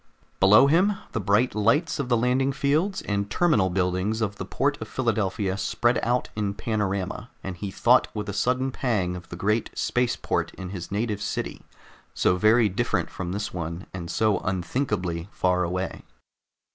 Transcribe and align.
Below 0.39 0.65
him 0.65 0.93
the 1.11 1.19
bright 1.19 1.53
lights 1.53 1.99
of 1.99 2.09
the 2.09 2.17
landing 2.17 2.51
fields 2.53 3.03
and 3.03 3.29
terminal 3.29 3.69
buildings 3.69 4.19
of 4.19 4.37
the 4.37 4.45
port 4.45 4.81
of 4.81 4.87
Philadelphia 4.87 5.55
spread 5.59 5.99
out 6.01 6.29
in 6.35 6.55
panorama, 6.55 7.29
and 7.43 7.55
he 7.55 7.69
thought 7.69 8.07
with 8.15 8.27
a 8.27 8.33
sudden 8.33 8.71
pang 8.71 9.15
of 9.15 9.29
the 9.29 9.35
great 9.35 9.69
space 9.77 10.15
port 10.15 10.55
in 10.55 10.69
his 10.71 10.91
native 10.91 11.21
city, 11.21 11.61
so 12.15 12.35
very 12.35 12.67
different 12.67 13.11
from 13.11 13.31
this 13.31 13.53
one 13.53 13.85
and 13.93 14.09
so 14.09 14.39
unthinkably 14.39 15.29
far 15.31 15.61
away. 15.63 16.01